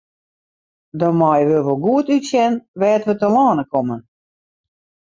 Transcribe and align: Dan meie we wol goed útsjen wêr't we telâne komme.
Dan 0.99 1.13
meie 1.19 1.45
we 1.49 1.57
wol 1.65 1.81
goed 1.85 2.07
útsjen 2.15 2.53
wêr't 2.79 3.05
we 3.07 3.13
telâne 3.21 3.63
komme. 3.71 3.97